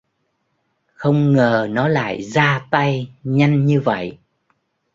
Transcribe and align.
Không 0.93 1.31
ngờ 1.33 1.67
nó 1.71 1.87
lại 1.87 2.23
gia 2.23 2.59
tay 2.71 3.07
nhanh 3.23 3.65
như 3.65 3.81
vậy 3.81 4.17